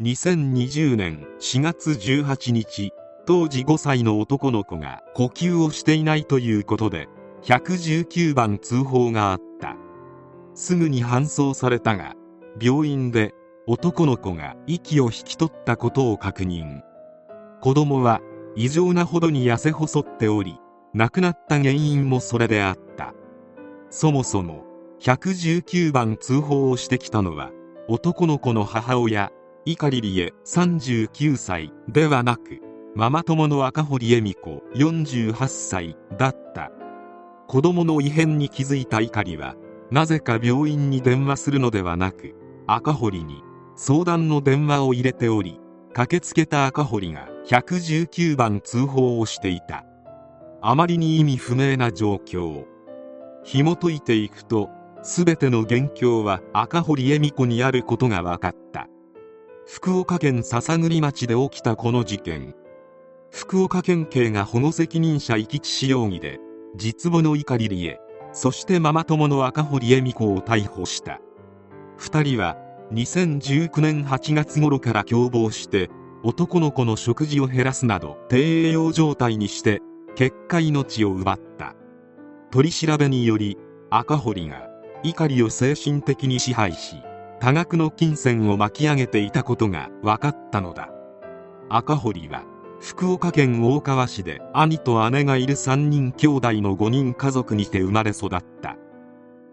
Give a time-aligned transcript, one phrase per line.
[0.00, 2.92] 2020年4月18日
[3.26, 7.08] 当時5歳の男の子が呼吸をしていないということで
[7.42, 9.74] 119番通報があった。
[10.54, 12.14] すぐに搬送されたが
[12.62, 13.34] 病院で
[13.66, 16.82] 男の子が息を引き取ったことを確認。
[17.60, 18.20] 子供は
[18.54, 20.60] 異常なほどに痩せ細っており
[20.94, 23.14] 亡くなった原因もそれであった。
[23.90, 24.62] そもそも
[25.00, 27.50] 119番通報をしてきたのは
[27.88, 29.32] 男の子の母親
[29.76, 32.60] 碇理恵39歳ではなく
[32.94, 36.70] ママ友の赤堀恵美子48歳だった。
[37.46, 39.56] 子供の異変に気づいた碇は
[39.90, 42.34] なぜか病院に電話するのではなく
[42.66, 43.42] 赤堀に
[43.76, 45.60] 相談の電話を入れており
[45.92, 49.84] 駆けつけた赤堀が119番通報をしていた。
[50.60, 52.64] あまりに意味不明な状況
[53.44, 54.68] 紐解いていくと
[55.02, 58.57] 全ての元凶は赤堀恵美子にあることが分かった。
[59.70, 62.54] 福岡県篠栗町で起きたこの事件。
[63.30, 66.38] 福岡県警が保護責任者遺棄致死容疑で
[66.74, 68.00] 実母の碇理恵
[68.32, 71.20] そしてママ友の赤堀恵美子を逮捕した。
[71.98, 72.56] 2人は
[72.94, 75.90] 2019年8月頃から共謀して
[76.22, 79.82] 男の子の食事を減らすなど低栄養状態にして
[80.16, 81.74] 結果命を奪った。
[82.50, 83.58] 取り調べにより
[83.90, 84.66] 赤堀が
[85.02, 86.96] 碇を精神的に支配し
[87.40, 90.90] 多額の金銭を巻き上げていたことが分かったのだ。
[91.68, 92.44] 赤堀は
[92.80, 98.76] 福岡県大川市で兄と姉がいる3人兄弟の5人家族にて生まれ育った。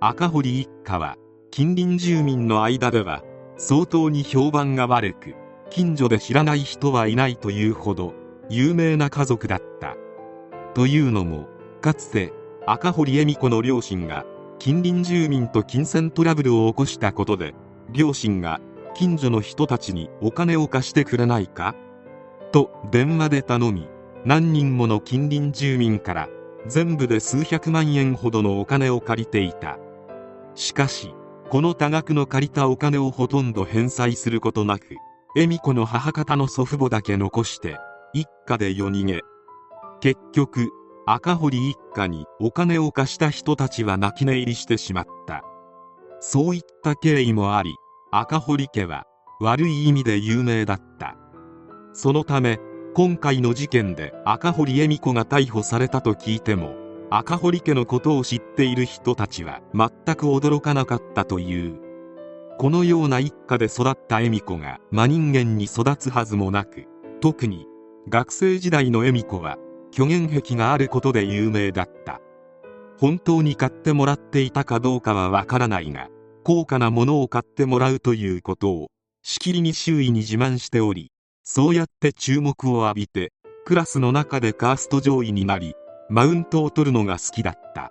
[0.00, 1.16] 赤堀一家は
[1.50, 3.22] 近隣住民の間では
[3.56, 5.34] 相当に評判が悪く
[5.70, 8.14] 近所で知らない人はいないというほど
[8.48, 9.96] 有名な家族だった。
[10.74, 11.48] というのも
[11.80, 12.32] かつて
[12.66, 14.24] 赤堀恵美子の両親が
[14.58, 17.54] 近隣住民と金銭トラブルを起こしたことで
[17.90, 18.60] 両親が
[18.94, 21.74] 近所の人たちにお金を貸してくれないか？
[22.52, 23.88] と電話で頼み
[24.24, 26.28] 何人もの近隣住民から
[26.66, 29.78] 全部で数百万円ほどのお金を借りていた。
[30.54, 31.14] しかし
[31.50, 34.96] この多額の借りたお金をほとんど返済することなく
[35.36, 37.76] 恵美子の母方の祖父母だけ残して
[38.12, 39.20] 一家で夜逃げ。
[40.00, 40.70] 結局
[41.06, 45.44] 赤堀一家にお金を貸した人たちは泣き寝入りしてしまった。
[46.20, 47.74] そういった経緯もあり
[48.10, 49.04] 赤堀家は
[49.40, 51.16] 悪い意味で有名だった。
[51.92, 52.58] そのため
[52.94, 56.74] 今回の事件で赤堀恵美子が逮捕されたと聞いても
[57.10, 61.80] 赤堀家のことを知っている人たちは全く驚かなかったという。
[62.56, 66.86] このような一家で育った恵美子が真人間に育つはずもなく
[67.20, 67.66] 特に
[68.08, 69.58] 学生時代の恵美子は
[69.92, 72.20] 虚言癖があることで有名だった。
[72.98, 76.08] 本当に買ってもらっていたかどうかはわからないが
[76.44, 78.90] 高価なものを買ってもらうということを
[79.22, 81.10] しきりに周囲に自慢しており
[81.42, 83.32] そうやって注目を浴びて
[83.64, 85.74] クラスの中でカースト上位になり
[86.10, 87.90] マウントを取るのが好きだった。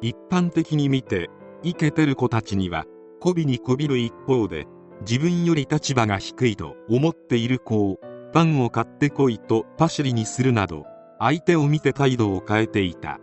[0.00, 1.28] 一般的に見て
[1.62, 2.84] イケてる子たちには
[3.20, 4.66] 媚びにこびる一方で
[5.00, 7.98] 自分より立場が低いと思っている子を
[8.32, 10.84] パンを買ってこいとパシリにするなど
[11.18, 13.18] 相手を見て態度を変えていた。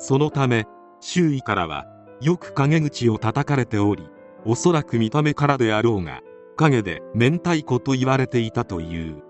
[0.00, 0.66] そのため
[1.00, 1.86] 周囲からは
[2.22, 4.08] よく陰口を叩かれており
[4.46, 6.22] おそらく見た目からであろうが
[6.56, 9.22] 陰で明太子と言われていたという。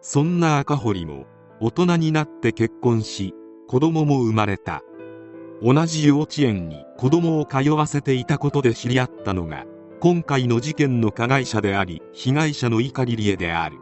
[0.00, 1.26] そんな赤堀も
[1.60, 3.32] 大人になって結婚し
[3.68, 4.82] 子供も生まれた。
[5.62, 9.64] 同じ幼稚園に子供を通わせていたことで知り合ったのが
[10.00, 13.78] 今回の事件の加害者であり被害者の碇理恵である。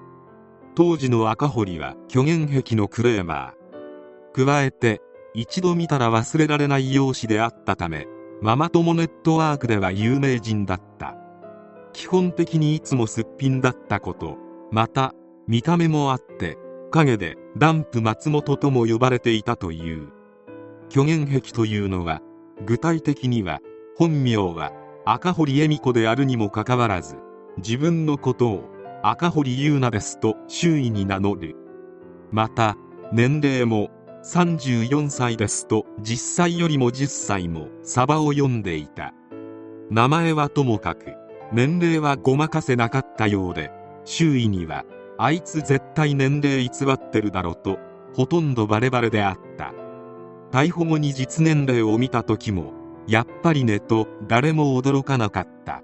[0.75, 4.45] 当時の赤堀は虚言癖のクレーマー。
[4.45, 5.01] 加えて
[5.35, 8.07] 一度見たら忘れられない容姿であったため
[8.43, 11.17] ママ友ネットワークでは有名人だった。
[11.93, 14.39] 基本的にいつもすっぴんだったこと
[14.71, 15.13] また
[15.49, 16.57] 見た目もあって
[16.91, 20.13] 陰でダンプ松本とも呼ばれていたという。
[20.89, 22.21] 虚言癖というのは
[22.67, 23.61] 具体的には
[23.97, 24.73] 本名は
[25.05, 27.17] 赤堀恵美子であるにもかかわらず
[27.59, 28.65] 自分のことを
[29.03, 31.57] 赤堀優奈ですと周囲に名乗る。
[32.31, 32.77] また
[33.13, 33.91] 年齢も
[34.23, 39.15] 34歳ですと実際よりも10歳もサバを読んでいた。
[39.91, 41.15] 名前はともかく
[41.53, 43.73] 年齢はごまかせなかったようで
[44.05, 44.85] 周囲には
[45.19, 47.79] あいつ絶対年齢偽ってるだろと
[48.15, 49.73] ほとんどバレバレであった。
[50.51, 52.73] 逮捕後に実年齢を見た時も
[53.07, 55.83] やっぱりねと誰も驚かなかった。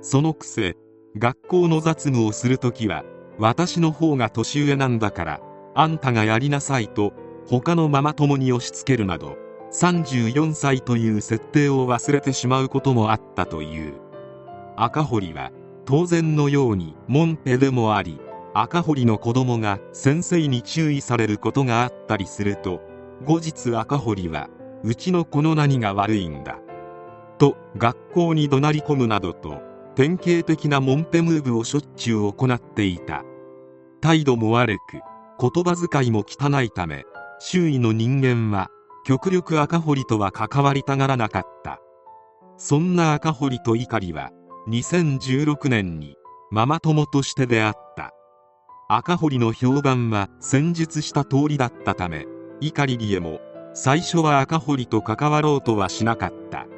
[0.00, 0.76] そのくせ
[1.16, 3.04] 学校の雑務をする時は
[3.38, 5.40] 私の方が年上なんだから
[5.74, 7.12] あんたがやりなさいと
[7.48, 9.36] 他のママ友に押し付けるなど
[9.72, 13.94] 34歳という設定を忘れてしまうこともあったという。
[14.76, 15.50] 赤堀は
[15.84, 18.20] 当然のようにモンペでもあり
[18.54, 22.80] 赤堀の子供が先生に注意されることがあったりすると
[23.24, 24.48] 後日赤堀は
[24.82, 26.58] うちの子の何が悪いんだ
[27.38, 29.60] と学校に怒鳴り込むなどと
[29.94, 33.24] 典型的なモンペムーブをしょっちゅう行っていた。
[34.00, 35.00] 態度も悪く
[35.38, 37.04] 言葉遣いも汚いため
[37.44, 38.68] 周囲の人間は
[39.04, 41.80] 極力赤堀とは関わりたがらなかった。
[42.56, 44.30] そんな赤堀と碇は
[44.68, 46.14] 2016年に
[46.52, 48.12] ママ友として出会った。
[48.88, 52.26] 赤堀の評判は戦術した通りだったため
[52.60, 53.40] 碇理恵も
[53.74, 56.68] 最初は赤堀と関わろうとはしなかった。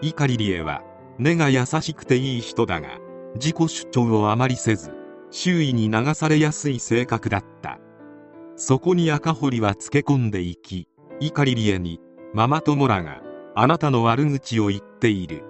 [0.00, 0.80] 碇理恵は
[1.18, 3.00] 根が優しくていい人だが
[3.34, 4.92] 自己主張をあまりせず
[5.32, 7.80] 周囲に流されやすい性格だった。
[8.60, 10.88] そこに赤堀はつけ込んでいき
[11.20, 12.00] 碇理恵に
[12.34, 13.22] ママ友らが
[13.54, 15.44] あなたの悪口を言っている。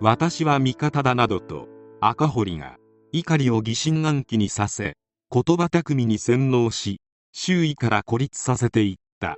[0.00, 1.66] 私は味方だなどと
[2.00, 2.76] 赤堀が
[3.12, 4.94] 碇を疑心暗鬼にさせ
[5.32, 7.00] 言葉巧みに洗脳し
[7.32, 9.36] 周囲から孤立させていった。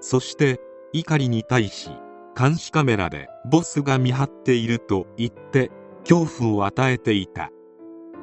[0.00, 0.60] そして
[0.94, 1.90] 碇に対し
[2.34, 5.70] 監視カメラでボスが見張っていると言って
[6.08, 7.50] 恐怖を与えていた。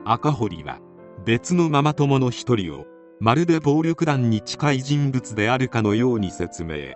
[0.06, 0.80] 赤堀は
[1.24, 2.86] 別のママ友の一人を
[3.24, 6.96] まるで暴力団に近い人物であるかのように説明。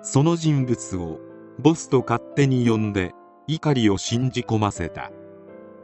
[0.00, 1.18] その人物を
[1.58, 3.10] ボスと勝手に呼んで
[3.48, 5.10] 怒りを信じ込ませた。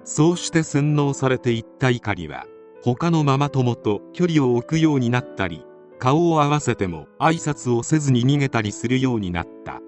[0.04, 2.46] そうして洗脳されていった怒りは
[2.80, 5.64] 他のママ友と距離を置くようになったり
[5.98, 9.80] 顔を合わせても挨拶をせずに逃げたりするようになった。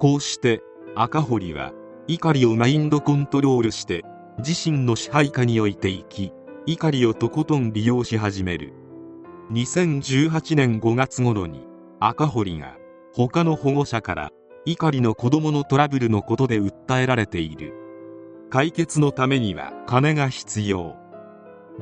[0.00, 0.64] こうして
[0.96, 1.72] 赤堀は
[2.08, 4.02] 怒りをマインドコントロールして
[4.38, 6.32] 自身の支配下に置いていき
[6.66, 8.72] 怒りをとことん利用し始める。
[9.52, 11.68] 2018年5月頃に
[12.00, 12.76] 赤堀が
[13.14, 14.30] 他の保護者から
[14.64, 17.72] 怒りの子供のトラブルのことで訴えられている。
[18.50, 20.96] 解決のためには金が必要。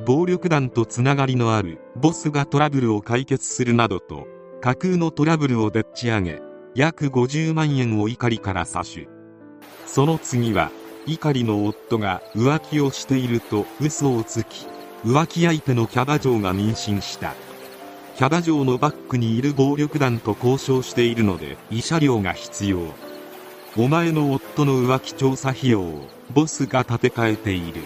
[0.05, 4.27] 暴力団とつながりのあるボスがトラブルを解決するなどと
[4.61, 6.41] 架空のトラブルをでっち上げ
[6.75, 9.07] 約50万円を怒りから詐取
[9.85, 10.69] その次は
[11.07, 14.67] 怒りの夫が浮気をしていると嘘をつき
[15.05, 17.33] 浮気相手のキャバ嬢が妊娠した。
[18.15, 22.79] キャバ嬢のバックにいる暴力団と交渉しているので慰謝料が必要。
[23.75, 27.81] お前の夫の浮気調査費用をボスが立て替えている。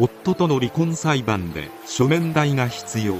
[0.00, 3.14] 夫との離婚裁判で書面代が必要。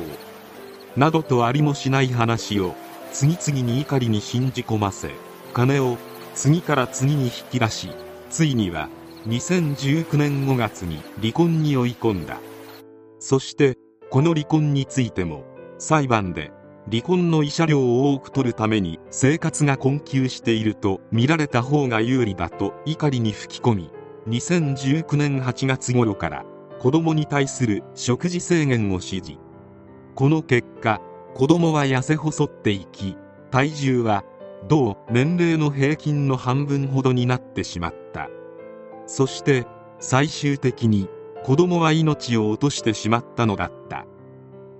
[0.96, 2.74] などとありもしない話を
[3.12, 5.12] 次々に怒りに信じ込ませ
[5.54, 5.96] 金を
[6.34, 7.90] 次から次に引き出し
[8.30, 8.88] ついには
[9.28, 12.40] 2019年5月に離婚に追い込んだ。
[13.20, 13.78] そして
[14.10, 16.52] この離婚についても裁判で
[16.90, 23.90] 離婚の慰謝料を多く取るために生活が困窮していると見られた方が有利だと怒りに吹き込み
[24.28, 26.44] 2019年8月頃から
[26.78, 29.32] 子供に対する食事制限を指示。
[30.14, 31.00] この結果
[31.34, 33.16] 子供は痩せ細っていき
[33.50, 34.24] 体重は
[34.68, 38.28] 同年齢の平均の半分ほどになってしまった。
[39.06, 39.66] そして
[39.98, 41.08] 最終的に
[41.44, 44.06] 子供は命を落としてしまったのだった。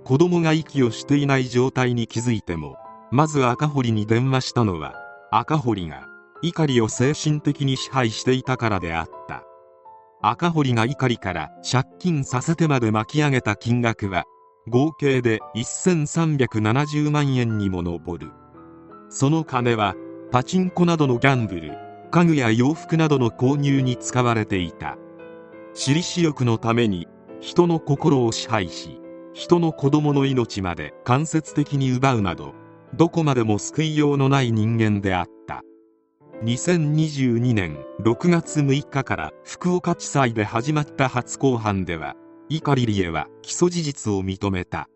[0.07, 2.77] 子供が息をしていない状態に気づいても
[3.11, 4.93] まず赤堀に電話したのは
[5.31, 6.07] 赤堀が
[6.41, 9.43] 怒りを精神的に支配していたからであった。
[10.21, 14.23] 赤堀が怒りから借金させてまで巻き上げた金額は
[14.69, 18.31] 合計で1370万円にも上る。
[19.09, 19.93] その金は
[20.31, 21.73] パチンコなどのギャンブル
[22.11, 24.97] 家具や洋服などの購入に使われていた。
[25.73, 27.09] 私利私欲のために
[27.41, 29.01] 人の心を支配し
[29.37, 32.55] 人の子供の命まで間接的に奪うなど
[32.95, 35.61] どこまでも救いようのない人間であった。
[36.43, 42.15] 2022年6月6日から福岡地裁で始まった初公判では
[42.49, 44.87] 碇理恵は起訴事実を認めた。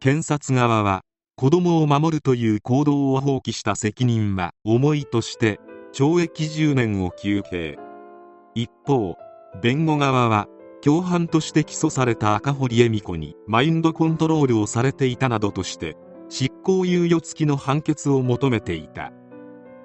[0.00, 1.00] 検察側は
[1.36, 5.60] 子供を守るという行動を放棄した責任は重いとして
[5.94, 7.78] 懲役10年を求刑。
[8.54, 9.16] 一方
[9.62, 10.46] 弁護側は
[10.84, 15.96] 共犯として起訴された赤堀恵美子にマインドコントロールをされていたなどとして
[16.28, 19.12] 執行猶予付きの判決を求めていた。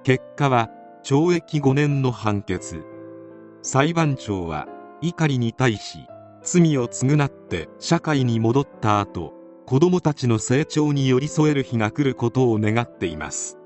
[0.04, 0.70] 結果は
[1.04, 2.84] 懲役5年の判決。
[3.62, 4.68] 裁判長は
[5.02, 6.08] 碇に対し
[6.42, 9.34] 罪を償って社会に戻った後
[9.66, 13.60] 子供たちの成長に寄り添える日が来ることを願っています。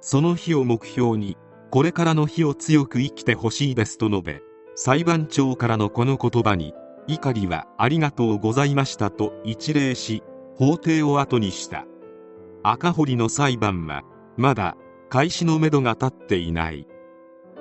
[0.00, 1.36] その日を目標に
[1.70, 4.42] これからの日を強く生きてほしいですと述べ
[4.78, 6.74] 裁判長からのこの言葉に
[7.08, 10.22] 碇はありがとうございましたと一礼し
[10.54, 11.86] 法廷を後にした。
[12.62, 14.02] 赤堀の裁判は
[14.36, 14.76] まだ
[15.08, 16.86] 開始のめどが立っていない。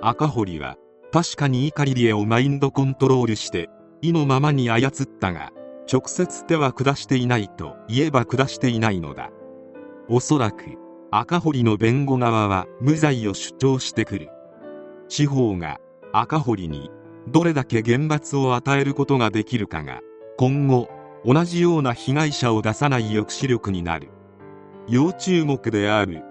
[0.01, 0.75] 赤堀は
[1.13, 3.69] 確かに怒りリエをマインドコントロールして
[4.01, 5.53] 意のままに操ったが
[5.91, 9.29] 直接手は下していないと言えば下していないのだ。
[10.10, 10.65] おそらく
[11.12, 14.29] 赤堀の弁護側は無罪を主張してくる。
[15.07, 15.79] 司法が
[16.12, 16.91] 赤堀に
[17.27, 20.01] どれだけ厳罰を与えることができるかが
[20.38, 20.89] 今後
[21.25, 24.10] 同じような被害者を出さない抑止力になる。
[24.88, 26.22] 要注目である。